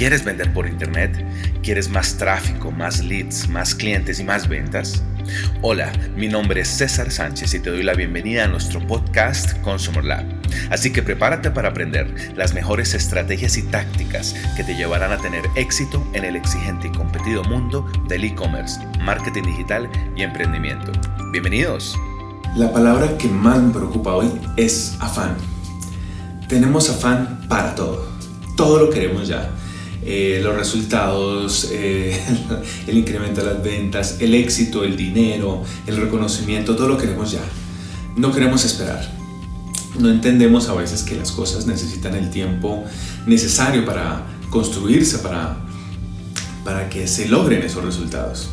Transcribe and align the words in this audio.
¿Quieres 0.00 0.24
vender 0.24 0.50
por 0.54 0.66
internet? 0.66 1.22
¿Quieres 1.62 1.90
más 1.90 2.16
tráfico, 2.16 2.70
más 2.70 3.04
leads, 3.04 3.50
más 3.50 3.74
clientes 3.74 4.18
y 4.18 4.24
más 4.24 4.48
ventas? 4.48 5.02
Hola, 5.60 5.92
mi 6.16 6.26
nombre 6.26 6.62
es 6.62 6.68
César 6.68 7.10
Sánchez 7.10 7.52
y 7.52 7.60
te 7.60 7.68
doy 7.68 7.82
la 7.82 7.92
bienvenida 7.92 8.44
a 8.44 8.48
nuestro 8.48 8.80
podcast 8.86 9.60
Consumer 9.60 10.02
Lab. 10.02 10.24
Así 10.70 10.90
que 10.90 11.02
prepárate 11.02 11.50
para 11.50 11.68
aprender 11.68 12.32
las 12.34 12.54
mejores 12.54 12.94
estrategias 12.94 13.58
y 13.58 13.62
tácticas 13.64 14.34
que 14.56 14.64
te 14.64 14.74
llevarán 14.74 15.12
a 15.12 15.18
tener 15.18 15.44
éxito 15.54 16.02
en 16.14 16.24
el 16.24 16.34
exigente 16.34 16.88
y 16.88 16.92
competido 16.92 17.44
mundo 17.44 17.86
del 18.08 18.24
e-commerce, 18.24 18.80
marketing 19.02 19.42
digital 19.42 19.90
y 20.16 20.22
emprendimiento. 20.22 20.92
Bienvenidos. 21.30 21.94
La 22.56 22.72
palabra 22.72 23.18
que 23.18 23.28
más 23.28 23.60
me 23.60 23.74
preocupa 23.74 24.14
hoy 24.14 24.32
es 24.56 24.96
afán. 24.98 25.36
Tenemos 26.48 26.88
afán 26.88 27.46
para 27.50 27.74
todo. 27.74 28.10
Todo 28.56 28.86
lo 28.86 28.90
queremos 28.90 29.28
ya 29.28 29.59
eh, 30.02 30.40
los 30.42 30.56
resultados, 30.56 31.68
eh, 31.72 32.18
el 32.86 32.98
incremento 32.98 33.42
de 33.42 33.54
las 33.54 33.62
ventas, 33.62 34.16
el 34.20 34.34
éxito, 34.34 34.82
el 34.82 34.96
dinero, 34.96 35.62
el 35.86 35.96
reconocimiento, 35.96 36.74
todo 36.74 36.88
lo 36.88 36.96
queremos 36.96 37.32
ya. 37.32 37.42
No 38.16 38.32
queremos 38.32 38.64
esperar. 38.64 39.10
No 39.98 40.08
entendemos 40.08 40.68
a 40.68 40.74
veces 40.74 41.02
que 41.02 41.16
las 41.16 41.32
cosas 41.32 41.66
necesitan 41.66 42.14
el 42.14 42.30
tiempo 42.30 42.84
necesario 43.26 43.84
para 43.84 44.26
construirse, 44.48 45.18
para, 45.18 45.58
para 46.64 46.88
que 46.88 47.06
se 47.06 47.28
logren 47.28 47.62
esos 47.62 47.84
resultados. 47.84 48.48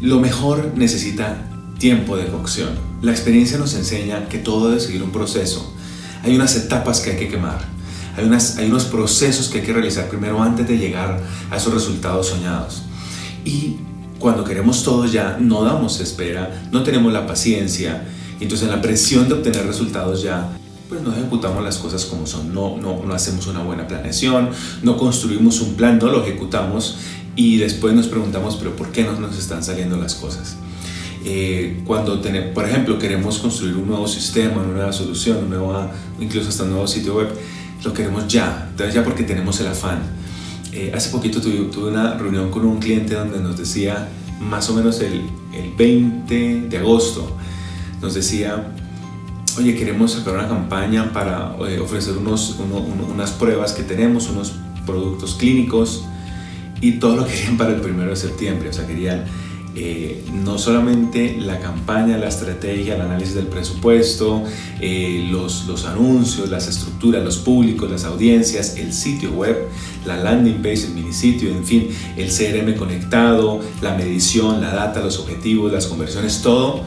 Lo 0.00 0.18
mejor 0.18 0.72
necesita 0.76 1.46
tiempo 1.78 2.16
de 2.16 2.26
cocción. 2.28 2.70
La 3.02 3.10
experiencia 3.10 3.58
nos 3.58 3.74
enseña 3.74 4.28
que 4.28 4.38
todo 4.38 4.68
debe 4.68 4.80
seguir 4.80 5.02
un 5.02 5.10
proceso. 5.10 5.74
Hay 6.22 6.34
unas 6.34 6.56
etapas 6.56 7.00
que 7.00 7.10
hay 7.10 7.16
que 7.18 7.28
quemar 7.28 7.73
hay, 8.16 8.24
unas, 8.24 8.56
hay 8.58 8.68
unos 8.68 8.84
procesos 8.84 9.48
que 9.48 9.60
hay 9.60 9.64
que 9.64 9.72
realizar 9.72 10.08
primero 10.08 10.42
antes 10.42 10.66
de 10.66 10.78
llegar 10.78 11.20
a 11.50 11.56
esos 11.56 11.72
resultados 11.72 12.28
soñados. 12.28 12.82
Y 13.44 13.76
cuando 14.18 14.44
queremos 14.44 14.82
todo 14.82 15.06
ya, 15.06 15.36
no 15.40 15.64
damos 15.64 16.00
espera, 16.00 16.68
no 16.72 16.82
tenemos 16.82 17.12
la 17.12 17.26
paciencia. 17.26 18.06
Entonces 18.40 18.66
en 18.66 18.74
la 18.74 18.80
presión 18.80 19.28
de 19.28 19.34
obtener 19.34 19.66
resultados 19.66 20.22
ya, 20.22 20.56
pues 20.88 21.02
no 21.02 21.12
ejecutamos 21.12 21.62
las 21.62 21.78
cosas 21.78 22.04
como 22.04 22.26
son, 22.26 22.54
no, 22.54 22.76
no, 22.76 23.02
no 23.04 23.14
hacemos 23.14 23.46
una 23.46 23.62
buena 23.62 23.86
planeación, 23.86 24.50
no 24.82 24.96
construimos 24.96 25.60
un 25.60 25.74
plan, 25.74 25.98
no 25.98 26.06
lo 26.10 26.22
ejecutamos 26.22 26.96
y 27.36 27.56
después 27.56 27.94
nos 27.94 28.06
preguntamos, 28.06 28.56
pero 28.56 28.76
¿por 28.76 28.92
qué 28.92 29.02
no 29.02 29.18
nos 29.18 29.38
están 29.38 29.64
saliendo 29.64 29.96
las 29.96 30.14
cosas? 30.14 30.56
Eh, 31.24 31.82
cuando 31.86 32.20
tenemos, 32.20 32.50
por 32.50 32.68
ejemplo, 32.68 32.98
queremos 32.98 33.38
construir 33.38 33.76
un 33.76 33.88
nuevo 33.88 34.06
sistema, 34.06 34.58
una 34.58 34.72
nueva 34.72 34.92
solución, 34.92 35.38
un 35.38 35.50
nuevo, 35.50 35.90
incluso 36.20 36.50
hasta 36.50 36.64
un 36.64 36.70
nuevo 36.70 36.86
sitio 36.86 37.16
web, 37.16 37.28
lo 37.84 37.92
queremos 37.92 38.26
ya, 38.28 38.66
entonces 38.70 38.94
ya 38.94 39.04
porque 39.04 39.22
tenemos 39.22 39.60
el 39.60 39.68
afán. 39.68 40.00
Eh, 40.72 40.92
hace 40.94 41.10
poquito 41.10 41.40
tuve, 41.40 41.88
una 41.88 42.14
reunión 42.14 42.50
con 42.50 42.64
un 42.64 42.78
cliente 42.78 43.14
donde 43.14 43.40
nos 43.40 43.56
decía, 43.56 44.08
más 44.40 44.68
o 44.70 44.74
menos 44.74 45.00
el, 45.00 45.22
el 45.52 45.72
20 45.76 46.68
de 46.68 46.78
agosto, 46.78 47.36
nos 48.00 48.14
decía, 48.14 48.72
oye, 49.58 49.74
queremos 49.76 50.12
sacar 50.12 50.34
una 50.34 50.48
campaña 50.48 51.12
para 51.12 51.54
eh, 51.68 51.78
ofrecer 51.78 52.16
unos, 52.16 52.56
unas 53.12 53.30
pruebas 53.32 53.72
que 53.72 53.82
tenemos, 53.82 54.28
unos 54.28 54.54
productos 54.84 55.34
clínicos, 55.34 56.04
y 56.80 56.92
todo 56.92 57.16
lo 57.16 57.26
querían 57.26 57.56
para 57.56 57.74
el 57.74 57.80
primero 57.80 58.10
de 58.10 58.16
septiembre, 58.16 58.68
o 58.70 58.72
sea, 58.72 58.86
querían 58.86 59.24
eh, 59.76 60.24
no 60.32 60.56
solamente 60.56 61.36
la 61.40 61.58
campaña, 61.58 62.16
la 62.16 62.28
estrategia, 62.28 62.94
el 62.94 63.00
análisis 63.00 63.34
del 63.34 63.48
presupuesto, 63.48 64.44
eh, 64.80 65.26
los, 65.28 65.84
anuncios, 65.84 66.48
las 66.48 66.68
estructuras, 66.68 67.24
los 67.24 67.38
públicos, 67.38 67.90
las 67.90 68.04
audiencias, 68.04 68.76
el 68.76 68.92
sitio 68.92 69.32
web, 69.32 69.56
la 70.06 70.16
landing 70.16 70.62
page, 70.62 70.84
el 70.84 70.90
mini 70.94 71.12
sitio, 71.12 71.50
en 71.50 71.64
fin, 71.64 71.88
el 72.16 72.28
CRM 72.28 72.76
conectado, 72.76 73.60
la 73.82 73.96
medición, 73.96 74.60
la 74.60 74.72
data, 74.72 75.00
los 75.00 75.18
objetivos, 75.18 75.72
las 75.72 75.88
conversiones, 75.88 76.40
todo. 76.40 76.82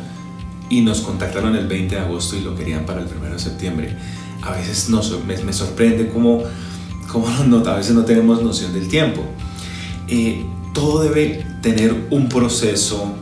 Y 0.70 0.80
nos 0.80 1.02
contactaron 1.02 1.56
el 1.58 1.68
20 1.68 1.96
de 1.96 2.02
agosto 2.02 2.38
y 2.38 2.42
lo 2.42 2.56
querían 2.56 2.86
para 2.86 3.02
el 3.02 3.08
1 3.08 3.34
de 3.34 3.40
septiembre. 3.40 3.98
A 4.42 4.52
veces 4.52 4.90
me, 4.90 5.38
me, 5.44 5.52
sorprende 5.52 6.08
cómo, 6.08 6.44
cómo 7.12 7.28
no, 7.48 7.58
a 7.70 7.76
veces 7.76 7.94
no 7.96 8.06
tenemos 8.06 8.42
noción 8.42 8.74
del 8.74 8.88
tiempo. 8.88 9.24
Eh, 10.08 10.46
todo 10.78 11.02
debe 11.02 11.44
tener 11.64 12.06
un 12.12 12.30
proceso 12.30 13.16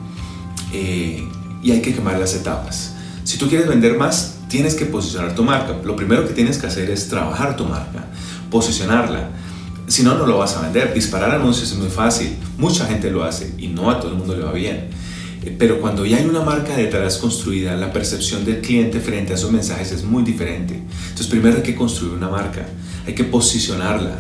eh, 0.74 1.26
y 1.64 1.72
hay 1.72 1.82
que 1.82 1.96
quemar 1.96 2.20
las 2.20 2.36
etapas. 2.36 2.96
Si 3.24 3.38
tú 3.38 3.48
quieres 3.48 3.70
vender 3.70 3.98
más, 3.98 4.40
tienes 4.50 4.76
que 4.76 4.86
posicionar 4.86 5.36
tu 5.36 5.44
marca. 5.44 5.74
Lo 5.86 5.96
primero 5.96 6.28
que 6.28 6.34
tienes 6.34 6.58
que 6.58 6.68
hacer 6.68 6.90
es 6.90 7.08
trabajar 7.08 7.56
tu 7.56 7.64
marca, 7.64 8.08
posicionarla. 8.52 9.30
Si 9.88 10.04
no, 10.04 10.18
no 10.18 10.28
lo 10.28 10.38
vas 10.38 10.58
a 10.58 10.64
vender. 10.64 10.94
Disparar 10.94 11.32
anuncios 11.32 11.72
es 11.72 11.78
muy 11.78 11.88
fácil. 11.88 12.36
Mucha 12.58 12.86
gente 12.88 13.10
lo 13.10 13.24
hace 13.24 13.54
y 13.58 13.70
no 13.70 13.90
a 13.90 14.02
todo 14.02 14.12
el 14.12 14.18
mundo 14.18 14.36
le 14.36 14.44
va 14.44 14.52
bien. 14.52 14.90
Eh, 15.42 15.56
pero 15.58 15.80
cuando 15.80 16.06
ya 16.06 16.18
hay 16.18 16.26
una 16.26 16.42
marca 16.42 16.76
detrás 16.76 17.18
construida, 17.20 17.78
la 17.78 17.94
percepción 17.94 18.44
del 18.44 18.60
cliente 18.60 19.00
frente 19.00 19.32
a 19.32 19.38
esos 19.38 19.54
mensajes 19.54 19.94
es 19.94 20.04
muy 20.04 20.24
diferente. 20.24 20.76
Entonces, 20.76 21.28
primero 21.28 21.56
hay 21.56 21.64
que 21.64 21.76
construir 21.76 22.16
una 22.16 22.28
marca, 22.28 22.66
hay 23.08 23.16
que 23.16 23.24
posicionarla. 23.24 24.20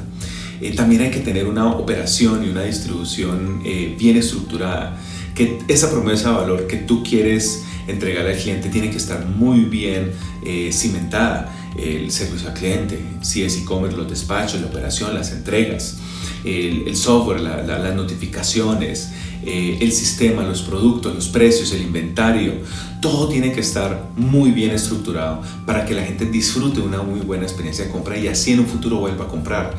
Eh, 0.61 0.73
también 0.75 1.01
hay 1.01 1.11
que 1.11 1.19
tener 1.19 1.47
una 1.47 1.67
operación 1.67 2.45
y 2.45 2.49
una 2.49 2.63
distribución 2.63 3.61
eh, 3.65 3.95
bien 3.97 4.17
estructurada. 4.17 4.97
Que 5.33 5.59
esa 5.67 5.91
promesa 5.91 6.29
de 6.29 6.35
valor 6.35 6.67
que 6.67 6.77
tú 6.77 7.03
quieres 7.03 7.63
entregar 7.87 8.25
al 8.25 8.37
cliente 8.37 8.69
tiene 8.69 8.89
que 8.89 8.97
estar 8.97 9.25
muy 9.25 9.65
bien 9.65 10.11
eh, 10.45 10.71
cimentada. 10.71 11.51
El 11.77 12.09
servicio 12.09 12.47
al 12.47 12.53
cliente, 12.53 12.97
si 13.21 13.43
es 13.43 13.57
e-commerce, 13.57 13.97
los 13.97 14.09
despachos, 14.09 14.61
la 14.61 14.67
operación, 14.67 15.13
las 15.13 15.33
entregas, 15.33 15.97
el, 16.45 16.95
software, 16.95 17.41
las 17.41 17.93
notificaciones, 17.93 19.09
el 19.45 19.91
sistema, 19.91 20.43
los 20.43 20.61
productos, 20.61 21.13
los 21.13 21.27
precios, 21.27 21.73
el 21.73 21.81
inventario, 21.81 22.53
todo 23.01 23.27
tiene 23.27 23.51
que 23.51 23.59
estar 23.59 24.09
muy 24.15 24.49
bien 24.49 24.71
estructurado 24.71 25.41
para 25.65 25.85
que 25.85 25.93
la 25.93 26.03
gente 26.03 26.25
disfrute 26.25 26.79
una 26.79 27.03
muy 27.03 27.19
buena 27.19 27.43
experiencia 27.43 27.85
de 27.85 27.91
compra 27.91 28.17
y 28.17 28.27
así 28.27 28.53
en 28.53 28.61
un 28.61 28.65
futuro 28.65 28.97
vuelva 28.97 29.25
a 29.25 29.27
comprar 29.27 29.75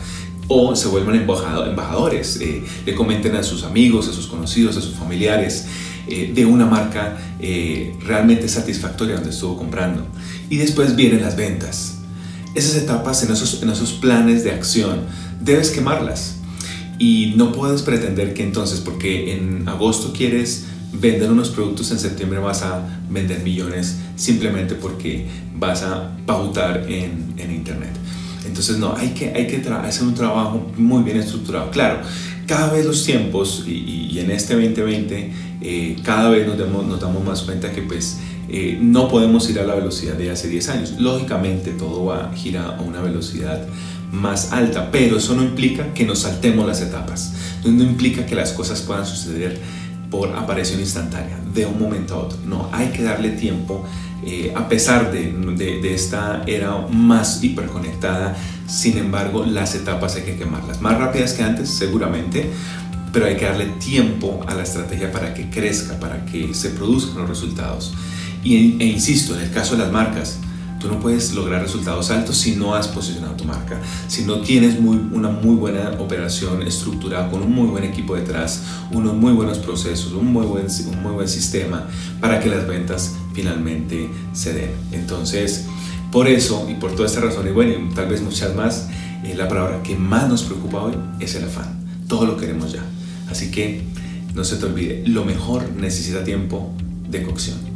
o 0.49 0.77
se 0.77 0.89
vuelvan 0.89 1.17
embajadores, 1.17 2.39
eh, 2.41 2.63
le 2.85 2.95
comenten 2.95 3.35
a 3.35 3.43
sus 3.43 3.65
amigos, 3.65 4.09
a 4.09 4.13
sus 4.13 4.27
conocidos, 4.27 4.77
a 4.77 4.81
sus 4.81 4.95
familiares 4.95 5.67
eh, 6.09 6.31
de 6.33 6.47
una 6.47 6.67
marca 6.67 7.17
eh, 7.41 7.97
realmente 8.05 8.49
satisfactoria 8.49 9.17
donde 9.17 9.31
estuvo 9.31 9.57
comprando. 9.57 10.07
Y 10.49 10.57
después 10.57 10.95
vienen 10.95 11.23
las 11.23 11.37
ventas. 11.37 11.99
Esas 12.55 12.77
etapas 12.77 13.23
en 13.25 13.33
esos, 13.33 13.63
en 13.63 13.71
esos 13.71 13.93
planes 13.93 14.45
de 14.45 14.53
acción 14.53 15.01
debes 15.41 15.71
quemarlas. 15.71 16.37
Y 16.99 17.35
no 17.37 17.53
puedes 17.53 17.83
pretender 17.83 18.33
que 18.33 18.43
entonces, 18.43 18.81
porque 18.81 19.35
en 19.35 19.69
agosto 19.69 20.13
quieres 20.13 20.65
vender 20.93 21.31
unos 21.31 21.51
productos, 21.51 21.91
en 21.91 21.99
septiembre 21.99 22.39
vas 22.39 22.63
a 22.63 22.87
vender 23.11 23.43
millones 23.43 23.97
simplemente 24.15 24.75
porque 24.77 25.27
vas 25.55 25.83
a 25.83 26.17
pautar 26.25 26.87
en, 26.89 27.35
en 27.37 27.53
internet. 27.53 27.91
Entonces, 28.47 28.79
no, 28.79 28.95
hay 28.97 29.11
que, 29.11 29.33
hay 29.35 29.47
que 29.47 29.63
hacer 29.69 30.07
un 30.07 30.15
trabajo 30.15 30.71
muy 30.77 31.03
bien 31.03 31.19
estructurado. 31.19 31.71
Claro, 31.71 32.01
cada 32.47 32.73
vez 32.73 32.87
los 32.87 33.05
tiempos, 33.05 33.65
y, 33.67 34.19
en 34.19 34.31
este 34.31 34.55
2020, 34.55 35.33
eh, 35.61 35.97
cada 36.03 36.31
vez 36.31 36.47
nos 36.47 36.59
damos, 36.59 36.87
nos 36.87 37.01
damos 37.01 37.25
más 37.25 37.43
cuenta 37.43 37.71
que 37.73 37.83
pues 37.83 38.19
eh, 38.49 38.79
no 38.81 39.09
podemos 39.09 39.49
ir 39.51 39.59
a 39.59 39.65
la 39.65 39.75
velocidad 39.75 40.15
de 40.15 40.31
hace 40.31 40.49
10 40.49 40.69
años. 40.71 40.95
Lógicamente, 40.99 41.73
todo 41.73 42.07
va 42.07 42.31
a 42.31 42.33
girar 42.35 42.77
a 42.79 42.83
una 42.83 43.03
velocidad 43.03 43.67
más 44.13 44.53
alta, 44.53 44.91
pero 44.91 45.19
eso 45.19 45.35
no 45.35 45.43
implica 45.43 45.93
que 45.93 46.05
nos 46.05 46.21
saltemos 46.21 46.67
las 46.67 46.81
etapas. 46.81 47.35
No 47.65 47.83
implica 47.83 48.25
que 48.25 48.35
las 48.35 48.53
cosas 48.53 48.81
puedan 48.83 49.05
suceder 49.05 49.59
por 50.11 50.35
aparición 50.37 50.81
instantánea, 50.81 51.39
de 51.53 51.67
un 51.67 51.79
momento 51.79 52.15
a 52.15 52.19
otro. 52.19 52.39
No, 52.47 52.69
hay 52.73 52.89
que 52.89 53.03
darle 53.03 53.31
tiempo 53.31 53.85
eh, 54.25 54.53
a 54.57 54.69
pesar 54.69 55.13
de, 55.13 55.31
de, 55.33 55.95
esta 55.95 56.43
era 56.47 56.87
más 56.91 57.45
hiperconectada, 57.45 58.35
sin 58.67 58.99
embargo 58.99 59.45
las 59.45 59.75
etapas 59.75 60.17
hay 60.17 60.23
que 60.23 60.37
quemarlas. 60.37 60.81
Más 60.81 60.99
rápidas 60.99 61.35
que 61.35 61.43
antes, 61.43 61.69
seguramente, 61.71 62.51
pero 63.13 63.27
hay 63.27 63.37
que 63.37 63.45
darle 63.45 63.67
tiempo 63.79 64.45
a 64.49 64.55
la 64.55 64.63
estrategia 64.63 65.13
para 65.13 65.35
que 65.35 65.49
crezca, 65.51 66.01
para 66.01 66.25
que 66.25 66.55
se 66.55 66.71
produzcan 66.71 67.19
los 67.19 67.29
resultados. 67.29 67.95
Y, 68.43 68.77
e 68.83 68.87
insisto, 68.87 69.37
en 69.37 69.43
el 69.43 69.51
caso 69.53 69.77
de 69.77 69.85
las 69.85 69.93
marcas, 69.93 70.39
Tú 70.81 70.89
no 70.89 71.01
puedes 71.01 71.33
lograr 71.33 71.63
resultados 71.63 72.11
altos 72.11 72.37
si 72.37 72.57
no 72.57 72.75
has 72.75 72.89
posicionado 72.89 73.35
tu 73.35 73.45
marca, 73.45 73.81
si 74.09 74.25
no 74.25 74.41
tienes 74.41 74.79
una 74.79 75.31
muy 75.31 75.57
buena 75.57 75.93
operación 75.99 76.63
estructurada 76.63 77.31
con 77.31 77.43
un 77.43 77.53
muy 77.53 77.67
buen 77.69 77.85
equipo 77.85 78.15
detrás, 78.15 78.63
unos 78.93 79.15
muy 79.15 79.33
buenos 79.33 79.59
procesos, 79.59 80.13
un 80.13 80.33
muy 80.33 80.47
buen, 80.47 80.69
sistema 81.29 81.87
para 82.21 82.41
que 82.41 82.49
las 82.49 82.67
ventas 82.67 83.15
finalmente 83.33 84.11
se 84.33 84.53
den. 84.53 84.71
Entonces, 84.93 85.67
por 86.13 86.29
eso 86.29 86.67
y 86.71 86.75
por 86.75 86.93
toda 86.93 87.07
esta 87.07 87.21
razón, 87.21 87.49
y 87.49 87.53
bueno, 87.53 87.73
tal 87.95 88.09
vez 88.09 88.21
muchas 88.21 88.55
más, 88.55 88.89
eh, 89.25 89.35
la 89.35 89.49
palabra 89.49 89.83
que 89.83 89.97
más 89.97 90.29
nos 90.29 90.43
preocupa 90.43 90.83
hoy 90.83 90.95
es 91.21 91.35
el 91.35 91.45
afán. 91.45 91.85
Todo 92.07 92.27
lo 92.27 92.37
queremos 92.37 92.73
ya. 92.73 92.85
Así 93.31 93.51
que 93.51 93.83
no 94.35 94.45
se 94.45 94.57
te 94.57 94.67
olvide, 94.67 95.03
lo 95.07 95.25
mejor 95.25 95.69
necesita 95.71 96.23
tiempo 96.23 96.73
de 97.09 97.23
cocción. 97.23 97.76